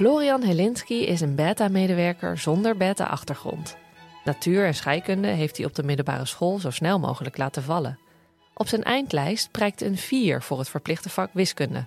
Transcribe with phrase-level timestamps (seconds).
[0.00, 3.76] Florian Helinski is een beta-medewerker zonder beta-achtergrond.
[4.24, 7.98] Natuur en scheikunde heeft hij op de middelbare school zo snel mogelijk laten vallen.
[8.54, 11.84] Op zijn eindlijst prijkt een 4 voor het verplichte vak wiskunde.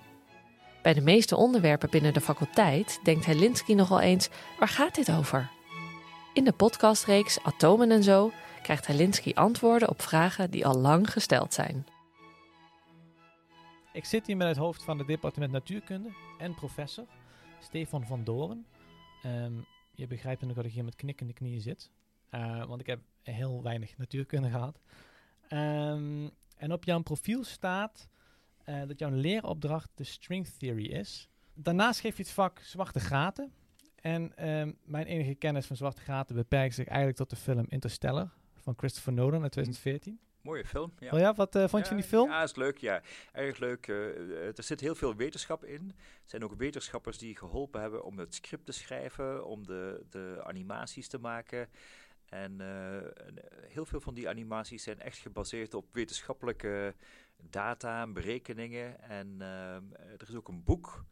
[0.82, 4.28] Bij de meeste onderwerpen binnen de faculteit denkt Helinski nogal eens:
[4.58, 5.50] waar gaat dit over?
[6.32, 11.54] In de podcastreeks Atomen en zo krijgt Helinski antwoorden op vragen die al lang gesteld
[11.54, 11.86] zijn.
[13.92, 17.04] Ik zit hier met het hoofd van het departement natuurkunde en professor
[17.64, 18.66] Stefan van Doren.
[19.22, 19.54] Ehm,
[19.94, 21.90] je begrijpt natuurlijk dat ik hier met knikkende knieën zit,
[22.30, 24.80] uh, want ik heb heel weinig natuurkunde gehad.
[25.50, 28.08] Um, en op jouw profiel staat
[28.68, 31.28] uh, dat jouw leeropdracht de string theory is.
[31.54, 33.52] Daarnaast geef je het vak zwarte gaten.
[33.94, 38.30] En um, mijn enige kennis van zwarte gaten beperkt zich eigenlijk tot de film Interstellar
[38.54, 40.18] van Christopher Nolan uit 2014.
[40.44, 40.92] Mooie film.
[40.98, 42.30] Ja, oh ja wat uh, vond je van die film?
[42.30, 42.78] Ja, is leuk.
[42.78, 43.86] Ja, erg leuk.
[43.86, 45.94] Uh, er zit heel veel wetenschap in.
[45.98, 50.40] Er zijn ook wetenschappers die geholpen hebben om het script te schrijven, om de, de
[50.42, 51.68] animaties te maken.
[52.28, 52.98] En uh,
[53.68, 56.94] heel veel van die animaties zijn echt gebaseerd op wetenschappelijke
[57.36, 59.00] data en berekeningen.
[59.00, 59.40] En
[60.18, 61.04] er is ook een boek,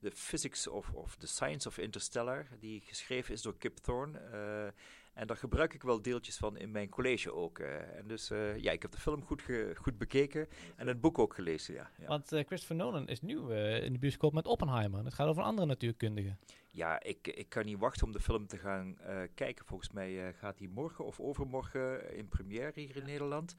[0.00, 4.72] The Physics of, of the Science of Interstellar, die geschreven is door Kip Thorne.
[5.14, 7.58] En daar gebruik ik wel deeltjes van in mijn college ook.
[7.58, 9.42] Uh, en dus uh, ja, ik heb de film goed,
[9.74, 11.90] goed bekeken en het boek ook gelezen, ja.
[11.98, 12.06] ja.
[12.06, 15.04] Want uh, Christopher Nolan is nu in de bioscoop met Oppenheimer.
[15.04, 16.36] Het gaat over een andere natuurkundige.
[16.66, 18.98] Ja, ik, ik kan niet wachten om de film te gaan
[19.34, 19.64] kijken.
[19.66, 23.54] Volgens mij gaat hij morgen of overmorgen in première hier in Nederland.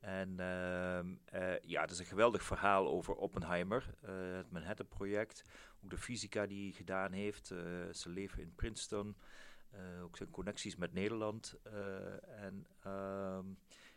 [0.00, 1.06] En ehm,
[1.62, 3.94] ja, het is een geweldig verhaal over Oppenheimer,
[4.36, 5.42] het Manhattan-project.
[5.84, 7.46] Ook de fysica die hij gedaan heeft.
[7.92, 9.16] ze leven in Princeton.
[9.76, 11.54] Uh, ook zijn connecties met Nederland.
[11.66, 13.38] Uh, en uh,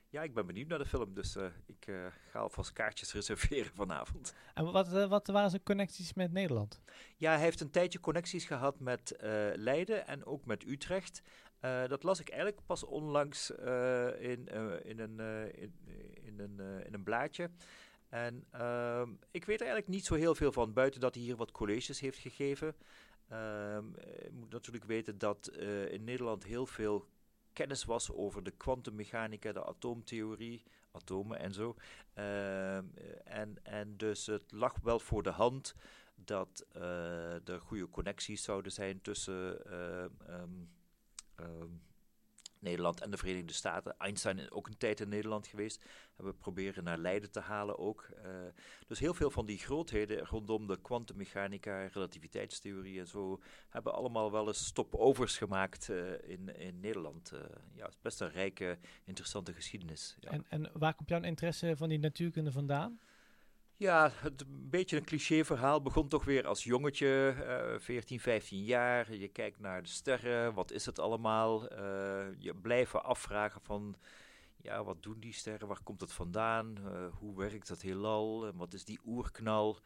[0.10, 1.92] ja, ik ben benieuwd naar de film, dus uh, ik
[2.30, 4.34] ga alvast kaartjes reserveren vanavond.
[4.54, 6.82] En wat, wat waren zijn connecties met Nederland?
[7.18, 9.16] Ja, hij heeft een tijdje connecties gehad met
[9.56, 11.22] Leiden en ook met Utrecht.
[11.60, 14.48] dat las ik eigenlijk pas onlangs in,
[14.84, 15.20] in, een,
[15.56, 15.74] in,
[16.24, 17.50] in, een, in een blaadje.
[18.10, 21.36] En ehm, ik weet er eigenlijk niet zo heel veel van, buiten dat hij hier
[21.36, 22.76] wat colleges heeft gegeven.
[23.30, 27.08] Je moet natuurlijk weten dat uh, in Nederland heel veel
[27.54, 31.76] kennis was over de kwantummechanica, de atoomtheorie, atomen en zo.
[32.16, 32.76] Uh,
[33.24, 35.76] en, en dus het lag wel voor de hand
[36.16, 36.66] dat
[37.44, 39.74] er goede connecties zouden zijn tussen
[40.34, 40.70] um,
[42.60, 43.96] Nederland en de Verenigde Staten.
[43.98, 45.86] Einstein is ook een tijd in Nederland geweest.
[46.16, 48.10] Hebben we proberen naar Leiden te halen ook.
[48.26, 48.32] Uh,
[48.88, 54.48] dus heel veel van die grootheden rondom de kwantummechanica, relativiteitstheorie en zo, hebben allemaal wel
[54.48, 57.32] eens stopovers gemaakt uh, in, in Nederland.
[57.34, 57.40] Uh,
[57.74, 60.18] ja, het is best een rijke, interessante geschiedenis.
[60.20, 60.32] Ja.
[60.32, 63.00] En, en waar komt jouw interesse van die natuurkunde vandaan?
[63.80, 65.82] Ja, het een beetje een cliché verhaal.
[65.82, 67.36] Begon toch weer als jongetje,
[67.74, 69.14] uh, 14, 15 jaar.
[69.14, 71.64] Je kijkt naar de sterren, wat is het allemaal?
[71.64, 71.80] Uh,
[72.38, 73.96] je blijft afvragen van,
[74.62, 75.68] ja, wat doen die sterren?
[75.68, 76.78] Waar komt het vandaan?
[76.80, 78.52] Uh, hoe werkt dat heelal?
[78.56, 79.80] Wat is die oerknal?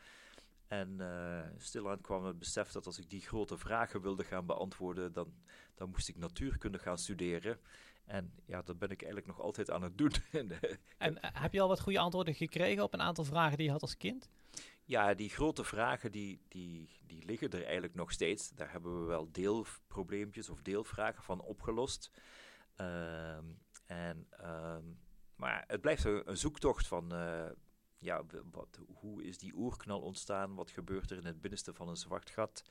[0.67, 5.13] En uh, stilaan kwam het besef dat als ik die grote vragen wilde gaan beantwoorden,
[5.13, 5.33] dan,
[5.75, 7.59] dan moest ik natuurkunde gaan studeren.
[8.05, 10.11] En ja, dat ben ik eigenlijk nog altijd aan het doen.
[10.97, 13.71] en uh, heb je al wat goede antwoorden gekregen op een aantal vragen die je
[13.71, 14.29] had als kind?
[14.85, 18.49] Ja, die grote vragen die, die, die liggen er eigenlijk nog steeds.
[18.49, 22.11] Daar hebben we wel deelprobleempjes of deelvragen van opgelost.
[22.77, 23.37] Uh,
[23.85, 24.77] en, uh,
[25.35, 27.49] maar het blijft een, een zoektocht van uh,
[27.99, 30.55] ja, wat, hoe is die oerknal ontstaan?
[30.55, 32.63] Wat gebeurt er in het binnenste van een zwart gat?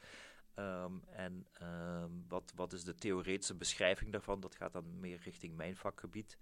[0.57, 4.41] Um, en um, wat, wat is de theoretische beschrijving daarvan?
[4.41, 6.39] Dat gaat dan meer richting mijn vakgebied.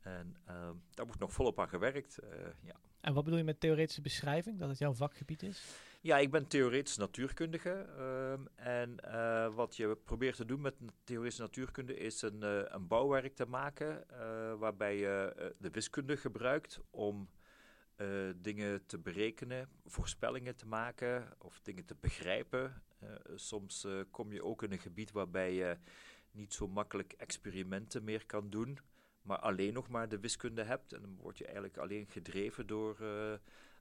[0.00, 2.18] En um, daar wordt nog volop aan gewerkt.
[2.24, 2.28] Uh,
[2.62, 2.74] ja.
[3.00, 4.58] En wat bedoel je met theoretische beschrijving?
[4.58, 5.64] Dat het jouw vakgebied is?
[6.00, 7.70] Ja, ik ben theoretisch natuurkundige.
[8.54, 10.74] en uh, wat je probeert te doen met
[11.04, 14.04] theoretische natuurkunde is een, uh, een bouwwerk te maken.
[14.58, 17.30] waarbij je de wiskunde gebruikt om
[18.36, 22.82] dingen te berekenen, voorspellingen te maken of dingen te begrijpen.
[23.02, 25.78] Uh, soms uh, kom je ook in een gebied waarbij je
[26.30, 28.78] niet zo makkelijk experimenten meer kan doen,
[29.22, 30.92] maar alleen nog maar de wiskunde hebt.
[30.92, 32.96] En dan word je eigenlijk alleen gedreven door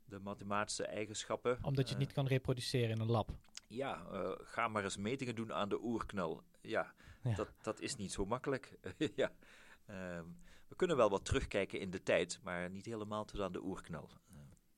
[0.05, 1.57] de mathematische eigenschappen.
[1.61, 3.31] Omdat je het niet kan reproduceren in een lab.
[3.67, 4.05] Ja,
[4.41, 6.43] ga maar eens metingen doen aan de oerknal.
[6.61, 6.93] Ja,
[7.23, 7.35] ja.
[7.35, 8.79] Dat, dat is niet zo makkelijk.
[9.15, 9.31] ja.
[9.89, 10.37] Um,
[10.67, 14.09] we kunnen wel wat terugkijken in de tijd, maar niet helemaal tot aan de oerknal.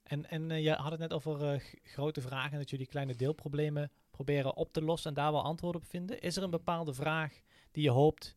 [0.03, 3.91] En, en uh, je had het net over uh, grote vragen, dat jullie kleine deelproblemen
[4.23, 6.21] proberen op te lossen en daar wel antwoorden op vinden.
[6.21, 7.41] Is er een bepaalde vraag
[7.71, 8.35] die je hoopt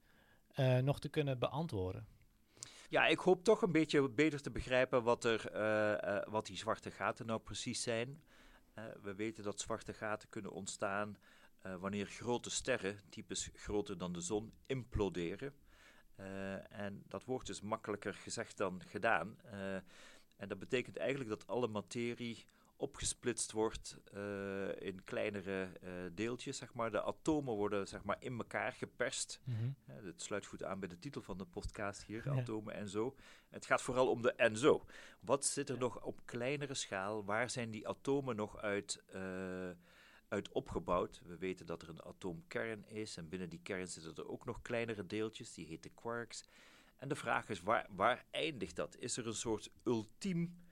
[0.56, 2.06] uh, nog te kunnen beantwoorden?
[2.88, 5.50] Ja, ik hoop toch een beetje beter te begrijpen wat, er,
[6.30, 8.22] wat die zwarte gaten nou precies zijn.
[9.02, 11.18] we weten dat zwarte gaten kunnen ontstaan
[11.64, 15.54] eh, wanneer grote sterren, typisch groter dan de zon, imploderen.
[16.14, 19.38] Eh, en dat wordt dus makkelijker gezegd dan gedaan.
[19.44, 19.74] Eh,
[20.36, 26.56] en dat betekent eigenlijk dat alle materie opgesplitst wordt uh, in kleinere uh, deeltjes.
[26.56, 26.90] Zeg maar.
[26.90, 29.40] De atomen worden zeg maar, in elkaar geperst.
[29.44, 29.74] Mm -hmm.
[30.04, 32.40] het sluit goed aan bij de titel van de podcast hier, ja.
[32.40, 33.16] atomen en zo.
[33.48, 34.86] Het gaat vooral om de en zo.
[35.20, 35.80] Wat zit er ja.
[35.80, 37.24] nog op kleinere schaal?
[37.24, 39.02] Waar zijn die atomen nog uit,
[40.28, 41.20] uit opgebouwd?
[41.24, 44.62] We weten dat er een atoomkern is en binnen die kern zitten er ook nog
[44.62, 46.44] kleinere deeltjes, die heten quarks.
[46.98, 48.96] En de vraag is, waar, waar eindigt dat?
[48.98, 50.63] Is er een soort ultiem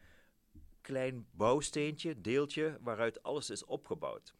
[0.82, 4.34] klein bouwsteentje, deeltje, waaruit alles is opgebouwd.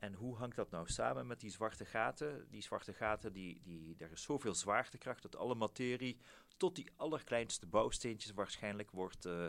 [0.00, 2.46] En hoe hangt dat nou samen met die zwarte gaten?
[2.50, 6.18] Die zwarte gaten, die, die, er is zoveel zwaartekracht dat alle materie
[6.56, 9.46] tot die allerkleinste bouwsteentjes waarschijnlijk wordt uh,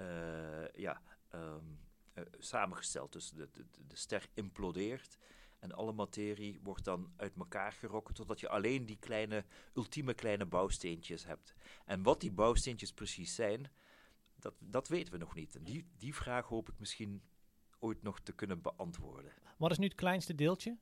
[0.00, 1.02] uh, ja,
[1.34, 1.78] um,
[2.14, 3.12] uh, samengesteld.
[3.12, 5.18] Dus de, de, de ster implodeert
[5.58, 9.44] en alle materie wordt dan uit elkaar gerokken totdat je alleen die kleine,
[9.74, 11.54] ultieme kleine bouwsteentjes hebt.
[11.84, 13.70] En wat die bouwsteentjes precies zijn,
[14.42, 15.56] dat, dat weten we nog niet.
[15.56, 17.22] En die, die vraag hoop ik misschien
[17.78, 19.32] ooit nog te kunnen beantwoorden.
[19.56, 20.78] Wat is nu het kleinste deeltje?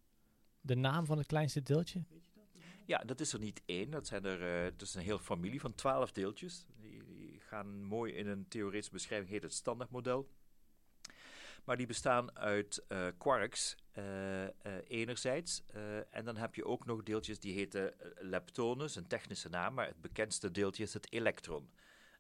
[0.61, 2.05] De naam van het kleinste deeltje?
[2.87, 3.91] Ja, dat is er niet één.
[3.91, 6.67] Dat, zijn er, uh, dat is een hele familie van twaalf deeltjes.
[6.77, 10.29] Die, die, gaan mooi in een theoretische beschrijving, heet het standaardmodel.
[11.65, 14.45] Maar die bestaan uit uh, quarks uh,
[14.89, 15.62] enerzijds.
[16.11, 19.75] en dan heb je ook nog deeltjes die heten leptonen, een technische naam.
[19.75, 21.71] Maar het bekendste deeltje is het elektron.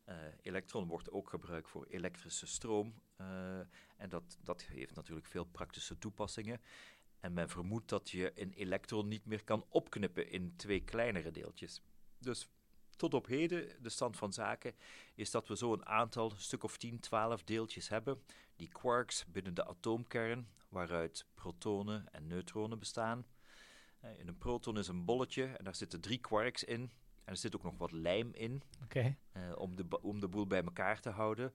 [0.08, 2.94] Uh, elektron wordt ook gebruikt voor elektrische stroom.
[3.20, 3.58] Uh,
[3.96, 6.60] en dat, dat heeft natuurlijk veel praktische toepassingen.
[7.20, 11.82] En men vermoedt dat je een elektron niet meer kan opknippen in twee kleinere deeltjes.
[12.18, 12.48] Dus
[12.96, 14.74] tot op heden, de stand van zaken,
[15.14, 18.22] is dat we zo een aantal, stuk of 10, 12 deeltjes hebben.
[18.56, 23.26] Die quarks binnen de atoomkern, waaruit protonen en neutronen bestaan.
[24.04, 26.90] Uh, in een proton is een bolletje en daar zitten drie quarks in.
[27.30, 29.16] Er zit ook nog wat lijm in, okay.
[29.32, 31.52] uh, om, de, om de boel bij elkaar te houden.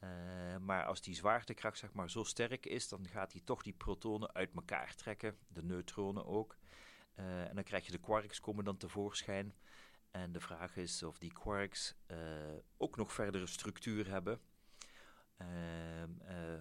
[0.00, 0.08] Uh,
[0.56, 4.34] maar als die zwaartekracht zeg maar, zo sterk is, dan gaat hij toch die protonen
[4.34, 6.56] uit elkaar trekken, de neutronen ook.
[7.16, 9.54] Uh, en dan krijg je de quarks komen dan tevoorschijn.
[10.10, 11.94] En de vraag is of die quarks
[12.76, 14.40] ook nog verdere structuur hebben.
[15.40, 15.46] Uh,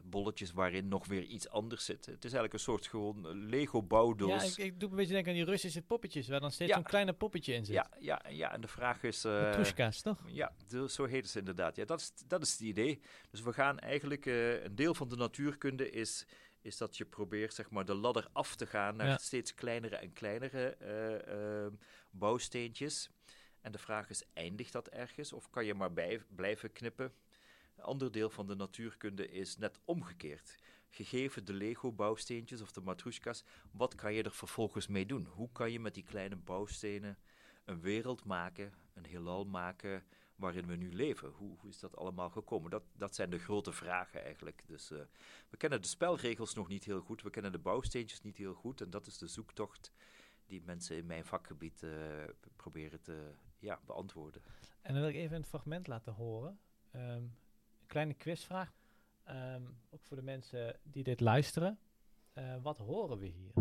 [0.04, 2.06] bolletjes waarin nog weer iets anders zit.
[2.06, 4.56] Het is eigenlijk een soort gewoon Lego-bouwdoos.
[4.56, 6.76] Ja, ik, ik, doe een beetje denken aan die Russische poppetjes, waar dan steeds ja.
[6.76, 7.76] zo'n kleine poppetje in zit.
[7.76, 9.26] Ja, ja, ja, en de vraag is...
[9.26, 9.62] Uh,
[10.02, 10.24] toch?
[10.28, 11.76] Ja, de, zo heet het inderdaad.
[11.76, 13.02] Ja, dat is, dat is het idee.
[13.30, 14.26] Dus we gaan eigenlijk...
[14.26, 16.26] Uh, een deel van de natuurkunde is,
[16.62, 19.18] is dat je probeert zeg maar, de ladder af te gaan naar ja.
[19.18, 20.78] steeds kleinere en kleinere
[21.72, 21.78] uh,
[22.12, 23.10] bouwsteentjes.
[23.62, 25.34] En de vraag is, eindigt dat ergens?
[25.34, 27.14] Of kan je maar bij, blijven knippen?
[27.82, 30.58] Ander deel van de natuurkunde is net omgekeerd.
[30.90, 35.26] Gegeven de Lego-bouwsteentjes of de matrushkas, wat kan je er vervolgens mee doen?
[35.26, 37.18] Hoe kan je met die kleine bouwstenen
[37.66, 40.04] een wereld maken, een heelal maken
[40.36, 41.30] waarin we nu leven?
[41.30, 42.72] Hoe, is dat allemaal gekomen?
[42.72, 44.64] Dat, dat zijn de grote vragen eigenlijk.
[44.68, 45.00] Dus uh,
[45.50, 48.82] we kennen de spelregels nog niet heel goed, we kennen de bouwsteentjes niet heel goed
[48.82, 49.92] en dat is de zoektocht
[50.46, 51.92] die mensen in mijn vakgebied uh,
[52.56, 54.42] proberen te ja, beantwoorden.
[54.82, 56.60] En dan wil ik even een fragment laten horen.
[56.96, 57.36] Um,
[57.92, 58.74] kleine quizvraag.
[59.30, 61.80] Um, ook voor de mensen die dit luisteren.
[62.34, 63.52] Uh, wat horen we hier?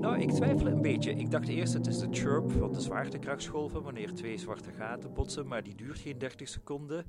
[0.00, 1.14] Nou, ik twijfel een beetje.
[1.14, 5.46] Ik dacht eerst het is de chirp van de zwaartekrachtsgolven wanneer twee zwarte gaten botsen,
[5.46, 7.06] maar die duurt geen 30 seconden.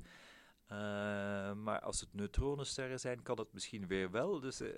[0.68, 4.40] Maar als het neutronensterren zijn, kan het misschien weer wel.
[4.40, 4.70] Dus uh,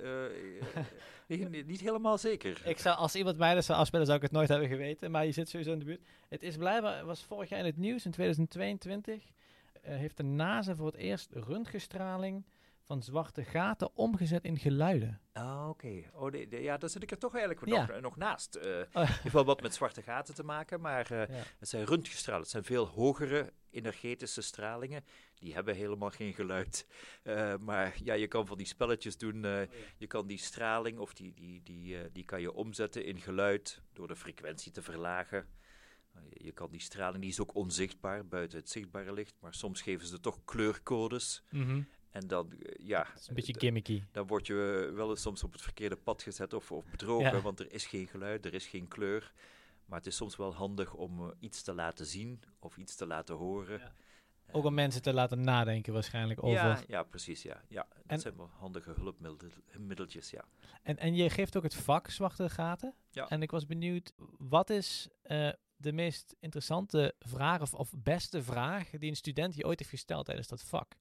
[1.50, 2.62] niet, niet, helemaal zeker.
[2.64, 5.10] Ik zou, als iemand mij dat zou afspelen, zou ik het nooit hebben geweten.
[5.10, 6.06] Maar je zit sowieso in de buurt.
[6.28, 10.75] Het is blijkbaar, was vorig jaar in het nieuws, in 2022, uh, heeft de NASA
[10.75, 12.44] voor het eerst röntgenstraling
[12.86, 15.20] van zwarte gaten omgezet in geluiden.
[15.32, 15.86] Ah, oké.
[15.86, 16.10] Okay.
[16.12, 17.86] Oh, de, de, ja, daar zit ik er toch eigenlijk ja.
[17.86, 18.56] nog, nog, naast.
[18.56, 19.10] Uh, oh.
[19.22, 21.42] heeft wel wat met zwarte gaten te maken, maar uh, ja.
[21.58, 22.42] het zijn röntgenstralen.
[22.42, 25.04] Het zijn veel hogere energetische stralingen.
[25.35, 26.87] Die hebben helemaal geen geluid.
[27.25, 29.45] Uh, maar ja, je kan van die spelletjes doen.
[29.45, 29.61] Uh,
[29.97, 33.83] je kan die straling of die, die, die, uh, die kan je omzetten in geluid
[33.92, 35.47] door de frequentie te verlagen.
[36.30, 40.06] Je kan die straling, die is ook onzichtbaar buiten het zichtbare licht, maar soms geven
[40.06, 41.42] ze toch kleurcodes.
[41.50, 41.87] Mm -hmm.
[42.11, 43.04] En dan, ja...
[43.04, 44.02] Dat is een beetje gimmicky.
[44.12, 44.54] Dan word je
[44.95, 47.40] wel eens soms op het verkeerde pad gezet of, of bedrogen, ja.
[47.40, 49.33] want er is geen geluid, er is geen kleur.
[49.87, 53.07] Maar het is soms wel handig om uh, iets te laten zien of iets te
[53.07, 53.78] laten horen.
[53.78, 53.93] Ja.
[54.52, 56.55] Ook om mensen te laten nadenken waarschijnlijk over...
[56.57, 57.62] Ja, ja, precies, ja.
[57.69, 60.45] ja dat En- zijn wel handige hulpmiddeltjes, ja.
[60.83, 62.95] En, en je geeft ook het vak zwarte gaten.
[63.11, 63.28] Ja.
[63.28, 68.90] En ik was benieuwd, wat is eh, de meest interessante vraag of, of beste vraag
[68.90, 70.97] die een student je ooit heeft gesteld tijdens dat vak?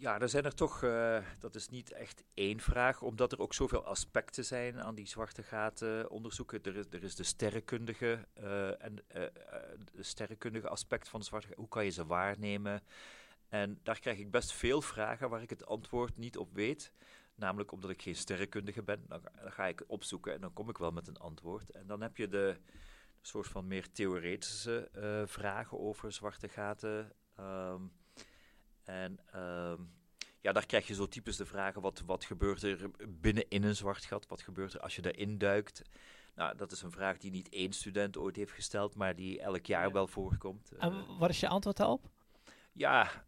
[0.00, 3.54] Ja, er zijn er toch, eh, dat is niet echt één vraag, omdat er ook
[3.54, 6.62] zoveel aspecten zijn aan die zwarte gaten onderzoeken.
[6.62, 9.04] Er is, er is de sterrenkundige eh, en
[9.92, 11.62] de sterrenkundige aspect van de zwarte gaten.
[11.62, 12.82] Hoe kan je ze waarnemen?
[13.48, 16.92] En daar krijg ik best veel vragen waar ik het antwoord niet op weet.
[17.34, 19.04] Namelijk omdat ik geen sterrenkundige ben.
[19.08, 21.70] Dan, ga- ik opzoeken en dan kom ik wel met een antwoord.
[21.70, 22.56] En dan heb je de
[23.20, 24.88] soort van meer theoretische
[25.26, 27.12] vragen over zwarte gaten.
[27.36, 27.82] Ehm,
[28.88, 29.82] en ehm,
[30.40, 34.04] ja, daar krijg je zo typisch de vragen: wat, wat gebeurt er binnenin een zwart
[34.04, 34.26] gat?
[34.26, 35.82] Wat gebeurt er als je daarin duikt?
[36.34, 39.66] Nou, dat is een vraag die niet één student ooit heeft gesteld, maar die elk
[39.66, 39.92] jaar Ja.
[39.92, 40.72] wel voorkomt.
[40.72, 42.10] Eh, En wat is je antwoord daarop?
[42.72, 43.24] ja,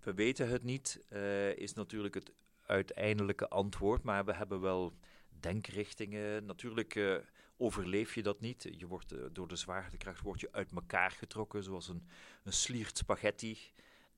[0.00, 2.32] we weten het niet, eh, is natuurlijk het
[2.66, 4.02] uiteindelijke antwoord.
[4.02, 4.92] Maar we hebben wel
[5.40, 6.44] denkrichtingen.
[6.46, 7.14] Natuurlijk eh,
[7.56, 8.68] overleef je dat niet.
[8.78, 12.08] Je wordt, door de zwaartekracht word je uit elkaar getrokken, zoals een,
[12.44, 13.58] een sliert spaghetti.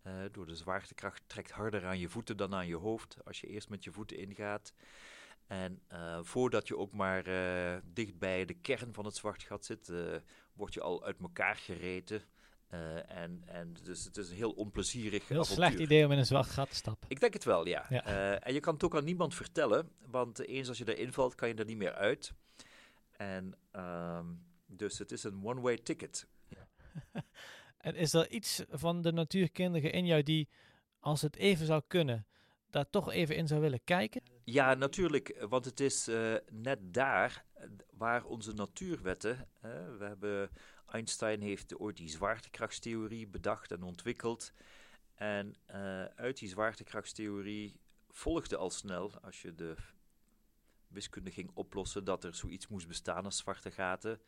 [0.09, 3.47] Eh, door de zwaartekracht trekt harder aan je voeten dan aan je hoofd als je
[3.47, 4.73] eerst met je voeten ingaat.
[5.47, 9.65] En eh, voordat je ook maar eh, dicht bij de kern van het zwart gat
[9.65, 9.93] zit,
[10.53, 12.23] word je al uit elkaar gereten.
[13.07, 15.65] En, en dus het is een heel onplezierig Heel avontuur.
[15.65, 17.11] slecht idee om in een zwart gat te stappen.
[17.11, 17.87] Ik denk het wel, ja.
[17.89, 18.03] Ja.
[18.39, 21.49] En je kan het ook aan niemand vertellen, want eens als je erin valt, kan
[21.49, 22.33] je er niet meer uit.
[23.17, 24.27] En ehm,
[24.67, 26.27] dus het is een one-way ticket.
[27.79, 30.49] En is er iets van de natuurkundige in jou die,
[31.01, 32.27] als het even zou kunnen,
[32.71, 34.23] daar toch even in zou willen kijken?
[34.45, 39.49] Ja, natuurlijk, want het is eh, net daar eh, waar onze natuurwetten.
[39.99, 40.51] we hebben,
[40.87, 44.53] Einstein heeft ooit die zwaartekrachtstheorie bedacht en ontwikkeld.
[45.19, 47.81] En eh, uit die zwaartekrachtstheorie
[48.11, 49.75] volgde al snel, als je de
[50.89, 54.21] wiskunde ging oplossen, dat er zoiets moest bestaan als zwarte gaten.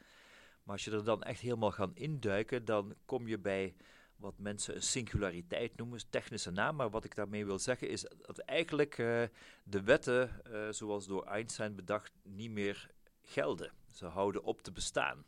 [0.63, 3.75] Maar als je er dan echt helemaal gaat induiken, dan kom je bij
[4.17, 6.77] wat mensen een singulariteit noemen, is een technische naam.
[6.77, 9.23] Maar wat ik daarmee wil zeggen is dat eigenlijk eh,
[9.65, 12.91] de wetten, eh, zoals door Einstein bedacht, niet meer
[13.23, 13.73] gelden.
[13.93, 15.25] Ze houden op te bestaan.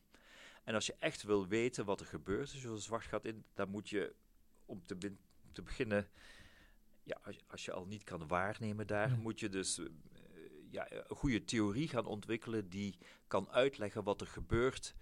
[0.64, 3.44] En als je echt wil weten wat er gebeurt als je een zwart gat in,
[3.54, 4.14] dan moet je
[4.66, 4.82] om
[5.52, 6.08] te, beginnen,
[7.02, 9.86] ja, als, je- als je al niet kan waarnemen daar, moet je dus eh,
[10.70, 14.94] ja, een goede theorie gaan ontwikkelen die kan uitleggen wat er gebeurt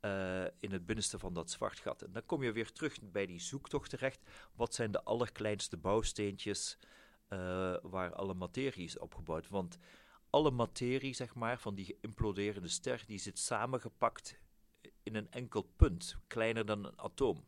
[0.00, 2.02] eh, in het binnenste van dat zwart gat.
[2.02, 4.30] En dan kom je weer terug bij die zoektocht terecht.
[4.54, 6.78] Wat zijn de allerkleinste bouwsteentjes
[7.28, 7.38] eh,
[7.82, 9.48] waar alle materie is opgebouwd?
[9.48, 9.78] Want
[10.30, 14.38] alle materie, zeg maar, van die geïmploderende ster, die zit samengepakt
[15.02, 17.44] in een enkel punt, kleiner dan een atoom.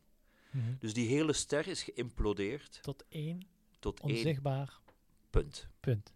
[0.79, 3.47] Dus die hele ster is geïmplodeerd Tot één
[3.79, 4.79] tot één onzichtbaar
[5.29, 5.67] punt.
[5.79, 6.13] punt.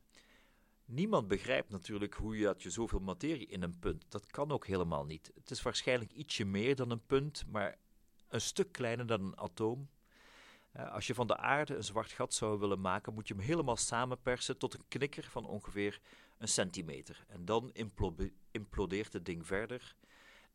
[0.93, 4.05] Niemand begrijpt natuurlijk hoe je, dat je zoveel materie in een punt.
[4.09, 5.31] Dat kan ook helemaal niet.
[5.35, 7.77] Het is waarschijnlijk ietsje meer dan een punt, maar
[8.27, 9.89] een stuk kleiner dan een atoom.
[10.71, 13.43] Eh, als je van de aarde een zwart gat zou willen maken, moet je hem
[13.43, 15.99] helemaal samenpersen tot een knikker van ongeveer
[16.37, 17.25] een centimeter.
[17.27, 19.95] En dan implo- implodeert het ding verder.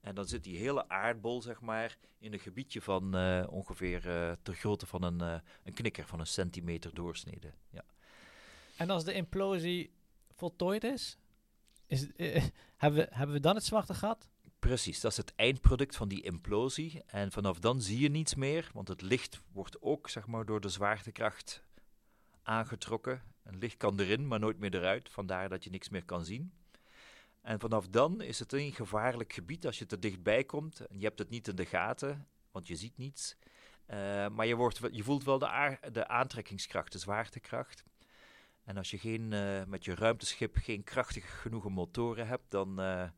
[0.01, 4.33] En dan zit die hele aardbol, zeg maar, in een gebiedje van eh, ongeveer eh
[4.43, 5.21] ter grootte van een,
[5.65, 7.53] een knikker van een centimeter doorsnede.
[7.71, 7.85] Ja.
[8.77, 9.97] En als de implosie
[10.39, 11.19] voltooid is,
[11.87, 12.45] is eh,
[12.77, 14.29] hebben, we, hebben we dan het zwarte gat?
[14.59, 17.03] Precies, dat is het eindproduct van die implosie.
[17.07, 20.61] En vanaf dan zie je niets meer, want het licht wordt ook zeg maar, door
[20.61, 21.63] de zwaartekracht
[22.43, 23.23] aangetrokken.
[23.43, 26.53] Een licht kan erin, maar nooit meer eruit, vandaar dat je niks meer kan zien.
[27.41, 30.81] En vanaf dan is het een gevaarlijk gebied als je te dichtbij komt.
[30.87, 33.37] En je hebt het niet in de gaten, want je ziet niets.
[33.87, 37.85] Eh, maar je, wordt, je voelt wel de, de aantrekkingskracht, de zwaartekracht.
[38.69, 43.09] En als je geen, eh, met je ruimteschip geen krachtige genoegen motoren hebt, dan, eh,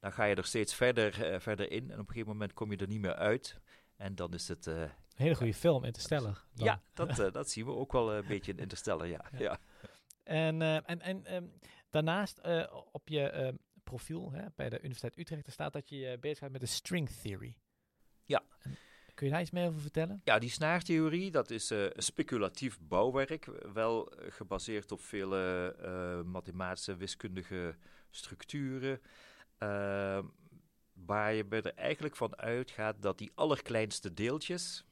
[0.00, 1.90] dan ga je er steeds verder, eh, verder in.
[1.90, 3.60] En op een gegeven moment kom je er niet meer uit.
[3.96, 4.66] En dan is het...
[4.66, 6.44] Een hele goede film, Interstellar.
[6.52, 6.66] dan.
[6.66, 9.24] ja, dat, dat zien we ook wel een beetje in Interstellar, ja.
[9.32, 9.38] Ja.
[9.38, 9.58] ja.
[10.22, 11.44] En, en, en ehm,
[11.90, 12.40] daarnaast
[12.92, 16.50] op je ehm, profiel hè, bij de Universiteit Utrecht staat dat je je bezig gaat
[16.50, 17.56] met de string theory.
[18.24, 18.42] Ja.
[18.62, 18.76] En
[19.14, 20.20] kun je daar iets meer over vertellen?
[20.24, 26.22] Ja, die snaartheorie, dat is eh, een speculatief bouwwerk, wel eh, gebaseerd op vele eh,
[26.22, 27.76] mathematische wiskundige
[28.10, 29.00] structuren,
[29.58, 30.18] eh,
[30.92, 34.84] waar je er eigenlijk van uitgaat dat die allerkleinste deeltjes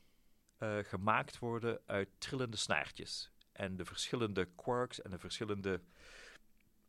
[0.58, 3.30] eh, gemaakt worden uit trillende snaartjes.
[3.52, 5.80] En de verschillende quarks en de verschillende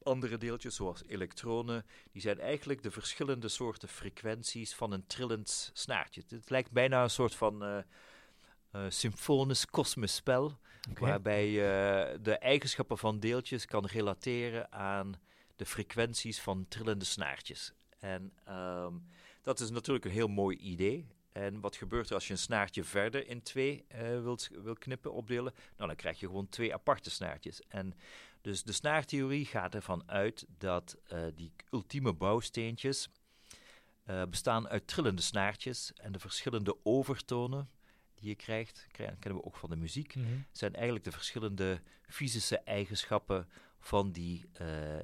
[0.03, 6.23] andere deeltjes, zoals elektronen, die zijn eigenlijk de verschillende soorten frequenties van een trillend snaartje.
[6.27, 7.77] Het lijkt bijna een soort van eh,
[8.75, 10.57] uh, symfonisch kosmisch spel.
[10.99, 15.15] Waarbij je de eigenschappen van deeltjes kan relateren aan
[15.55, 17.73] de frequenties van trillende snaartjes.
[17.99, 18.93] En ehm,
[19.41, 21.07] dat is natuurlijk een heel mooi idee.
[21.31, 25.13] En wat gebeurt er als je een snaartje verder in twee uh, wilt, wil knippen,
[25.13, 25.53] opdelen?
[25.77, 27.61] Nou, dan krijg je gewoon twee aparte snaartjes.
[27.67, 27.93] En
[28.43, 33.09] dus de snaartheorie gaat ervan uit dat uh, die ultieme bouwsteentjes
[34.09, 37.69] uh, bestaan uit trillende snaartjes en de verschillende overtonen
[38.15, 40.45] die je krijgt, kennen we ook van de muziek, mm -hmm.
[40.51, 43.47] zijn eigenlijk de verschillende fysische eigenschappen
[43.79, 45.03] van die, uh, uh,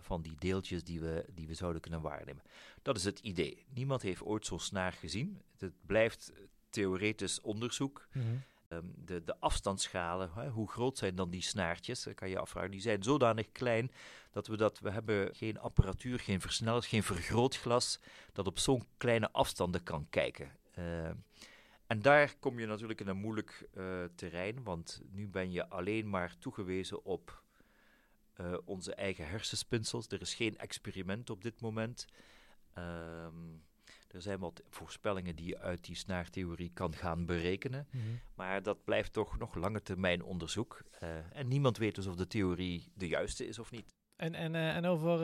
[0.00, 2.42] van die deeltjes die we, die we zouden kunnen waarnemen.
[2.82, 3.64] Dat is het idee.
[3.68, 5.42] Niemand heeft ooit zo'n snaar gezien.
[5.58, 6.32] Het blijft
[6.70, 8.08] theoretisch onderzoek.
[8.12, 8.42] Mm -hmm.
[8.68, 12.02] Um, de, de afstandsschalen, hè, hoe groot zijn dan die snaartjes?
[12.02, 12.70] Dat kan je afvragen.
[12.70, 13.90] Die zijn zodanig klein
[14.30, 18.00] dat we dat we hebben geen apparatuur, geen versnellers, geen vergrootglas
[18.32, 20.56] dat op zo'n kleine afstanden kan kijken.
[20.78, 21.10] Uh,
[21.86, 26.10] en daar kom je natuurlijk in een moeilijk uh, terrein, want nu ben je alleen
[26.10, 27.42] maar toegewezen op
[28.40, 30.06] uh, onze eigen hersenspinsels.
[30.08, 32.06] Er is geen experiment op dit moment.
[32.78, 33.62] Um,
[34.14, 37.86] er zijn wat voorspellingen die je uit die snaartheorie kan gaan berekenen.
[37.90, 38.20] Mm -hmm.
[38.34, 40.82] Maar dat blijft toch nog lange termijn onderzoek.
[41.02, 43.94] Uh, en niemand weet dus of de theorie de juiste is of niet.
[44.16, 45.20] En, en, en over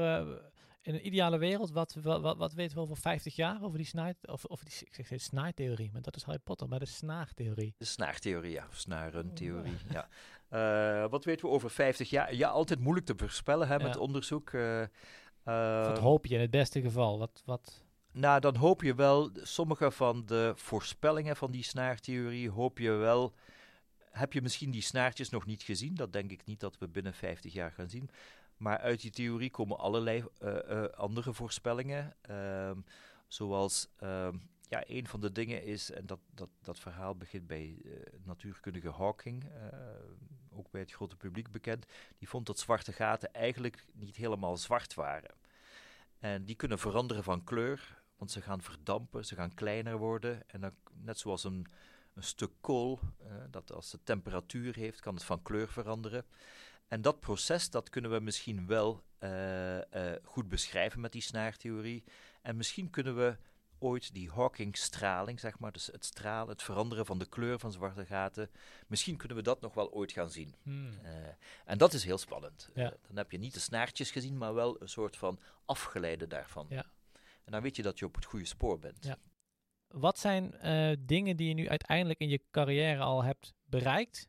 [0.82, 3.86] in een ideale wereld, wat, wat, wat, wat, weten we over 50 jaar over die
[3.86, 7.74] snaar, of, of die, ik zeg snaartheorie, maar dat is Harry Potter, maar de snaartheorie.
[7.78, 9.92] De snaartheorie, ja, of snarentheorie, oh.
[9.92, 10.08] ja.
[11.08, 12.34] Wat weten we over 50 jaar?
[12.34, 13.82] Ja, altijd moeilijk te voorspellen hè, ja.
[13.82, 14.50] met onderzoek.
[15.44, 17.18] Wat hoop je in het beste geval?
[17.18, 17.84] Wat, wat...
[18.12, 23.34] Nou, dan hoop je wel, sommige van de voorspellingen van die snaartheorie, hoop je wel
[24.10, 25.94] heb je misschien die snaartjes nog niet gezien?
[25.94, 28.10] Dat denk ik niet dat we binnen 50 jaar gaan zien.
[28.56, 32.14] Maar uit die theorie komen allerlei uh, uh, andere voorspellingen.
[32.30, 32.84] Um,
[33.28, 37.76] zoals, um, ja, een van de dingen is, en dat, dat, dat verhaal begint bij
[37.84, 37.92] uh,
[38.24, 39.44] natuurkundige Hawking,
[40.52, 41.86] ook bij het grote publiek bekend,
[42.18, 45.34] die vond dat zwarte gaten eigenlijk niet helemaal zwart waren.
[46.18, 50.42] En die kunnen veranderen van kleur, want ze gaan verdampen, ze gaan kleiner worden.
[50.46, 51.66] En dan, net zoals een,
[52.14, 53.00] een stuk kool,
[53.50, 56.24] dat als het temperatuur heeft, kan het van kleur veranderen.
[56.88, 59.82] En dat proces, dat kunnen we misschien wel uh, uh,
[60.22, 62.04] goed beschrijven met die snaartheorie.
[62.42, 63.36] En misschien kunnen we
[63.78, 68.06] ooit die Hawking-straling, zeg maar, dus het stralen, het veranderen van de kleur van zwarte
[68.06, 68.50] gaten,
[68.86, 70.54] misschien kunnen we dat nog wel ooit gaan zien.
[70.62, 70.88] Hmm.
[71.02, 71.10] Uh,
[71.64, 72.70] en dat is heel spannend.
[72.74, 72.92] Ja.
[73.06, 76.66] dan heb je niet de snaartjes gezien, maar wel een soort van afgeleide daarvan.
[76.68, 76.86] Ja.
[77.50, 79.04] En dan weet je dat je op het goede spoor bent.
[79.04, 79.16] Ja.
[79.88, 80.54] Wat zijn
[80.98, 84.28] dingen die je nu uiteindelijk in je carrière al hebt bereikt,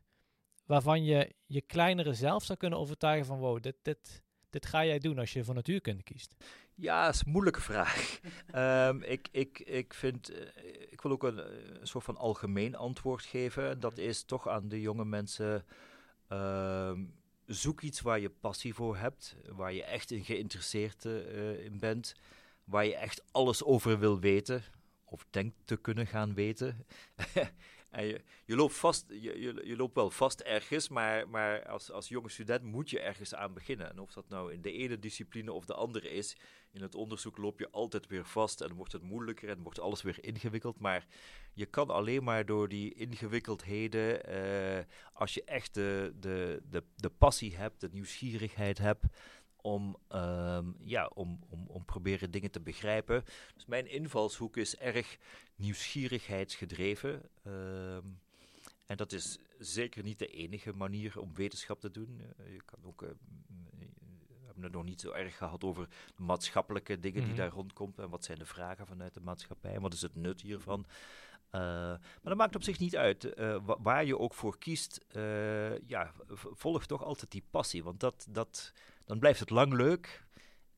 [0.66, 4.98] waarvan je je kleinere zelf zou kunnen overtuigen van wow, dit, dit, dit ga jij
[4.98, 6.34] doen als je voor natuurkunde kiest?
[6.74, 8.20] Ja, dat is een moeilijke vraag.
[8.54, 10.38] um, ik, ik, ik vind, uh,
[10.90, 11.38] ik wil ook een,
[11.80, 13.80] een, soort van algemeen antwoord geven.
[13.80, 15.64] Dat is toch aan de jonge mensen,
[16.32, 16.92] uh,
[17.46, 22.14] zoek iets waar je passie voor hebt, waar je echt in geïnteresseerd uh, in bent,
[22.64, 24.64] waar je echt alles over wil weten
[25.04, 26.86] of denkt te kunnen gaan weten.
[27.92, 28.06] En
[28.44, 32.90] je, loopt vast, je, loopt wel vast ergens, maar, maar als, als jonge student moet
[32.90, 33.90] je ergens aan beginnen.
[33.90, 36.36] En of dat nou in de ene discipline of de andere is,
[36.70, 40.02] in het onderzoek loop je altijd weer vast en wordt het moeilijker en wordt alles
[40.02, 40.78] weer ingewikkeld.
[40.78, 41.06] Maar
[41.52, 47.56] je kan alleen maar door die ingewikkeldheden, uh, als je echt de, de, de passie
[47.56, 49.04] hebt, de nieuwsgierigheid hebt,
[49.62, 53.24] om, um, ja, om, om, om proberen dingen te begrijpen.
[53.54, 55.18] Dus mijn invalshoek is erg
[55.56, 57.22] nieuwsgierigheidsgedreven.
[57.46, 58.20] Um,
[58.86, 62.20] en dat is zeker niet de enige manier om wetenschap te doen.
[62.20, 63.08] Uh, je kan ook, uh,
[64.28, 67.34] we hebben het nog niet zo erg gehad over de maatschappelijke dingen mm -hmm.
[67.34, 67.94] die daar rondkomen.
[67.96, 69.74] En wat zijn de vragen vanuit de maatschappij?
[69.74, 70.86] En wat is het nut hiervan?
[71.54, 73.38] Uh, maar dat maakt op zich niet uit.
[73.38, 77.84] Uh, wa waar je ook voor kiest, uh, ja, volg toch altijd die passie.
[77.84, 78.72] Want dat, dat,
[79.04, 80.24] dan blijft het lang leuk.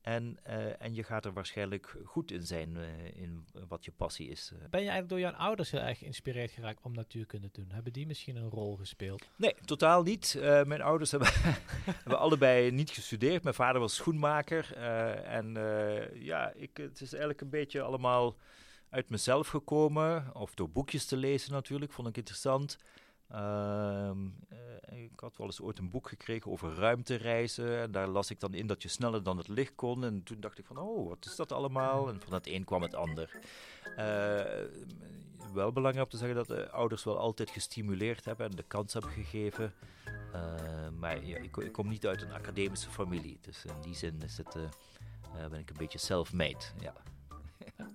[0.01, 0.39] En,
[0.79, 2.77] en je gaat er waarschijnlijk goed in zijn
[3.13, 4.51] in wat je passie is.
[4.69, 7.71] Ben je eigenlijk door jouw ouders heel erg geïnspireerd geraakt om natuurkunde te doen?
[7.71, 9.29] Hebben die misschien een rol gespeeld?
[9.35, 10.37] Nee, totaal niet.
[10.41, 11.29] mijn ouders hebben,
[12.03, 13.43] hebben allebei niet gestudeerd.
[13.43, 14.73] Mijn vader was schoenmaker.
[15.23, 15.53] en
[16.13, 18.35] ja, ik, het is eigenlijk een beetje allemaal
[18.89, 22.77] uit mezelf gekomen, of door boekjes te lezen natuurlijk, vond ik interessant.
[23.31, 24.11] Uh,
[24.51, 27.79] uh, ik had wel eens ooit een boek gekregen over ruimtereizen.
[27.79, 30.03] En daar las ik dan in dat je sneller dan het licht kon.
[30.03, 32.09] En toen dacht ik van, oh, wat is dat allemaal?
[32.09, 33.39] En van het een kwam het ander.
[33.97, 34.43] Uh,
[35.53, 38.93] wel belangrijk om te zeggen dat de ouders wel altijd gestimuleerd hebben en de kans
[38.93, 39.73] hebben gegeven.
[40.99, 43.37] maar ja, ik, ik, kom niet uit een academische familie.
[43.41, 44.57] Dus in die zin is het,
[45.49, 46.65] ben ik een beetje self-made.
[46.79, 46.93] Ja.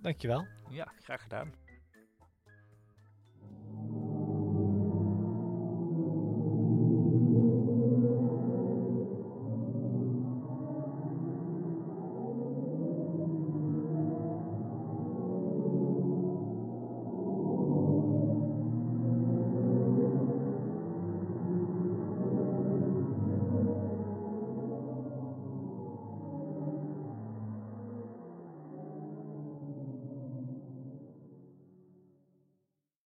[0.02, 0.46] Dankjewel.
[0.68, 1.69] Ja, graag gedaan.